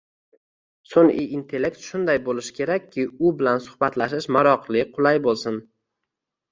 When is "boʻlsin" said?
5.29-5.67